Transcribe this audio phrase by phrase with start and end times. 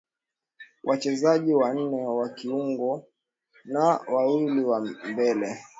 [0.83, 3.05] wachezaji wanne wa kiungo
[3.65, 5.61] na wawili wa mbele